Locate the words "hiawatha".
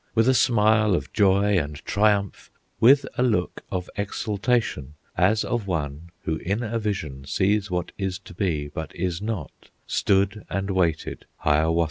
11.37-11.79